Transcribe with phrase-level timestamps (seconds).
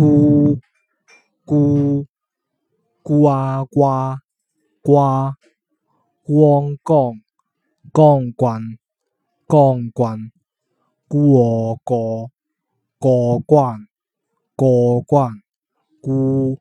[0.00, 0.58] 咕
[1.44, 2.06] 咕
[3.02, 4.16] 呱呱
[4.80, 5.34] 呱，
[6.22, 7.20] 光光
[7.92, 8.78] 光棍
[9.46, 10.32] 光棍，
[11.06, 12.30] 过过
[12.98, 13.86] 过关
[14.56, 15.34] 过关，
[16.00, 16.56] 咕。